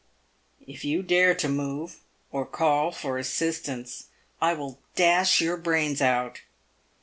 [0.65, 1.99] "If you dare to move
[2.31, 4.05] or call for assistance
[4.41, 6.41] I will dash your brains out."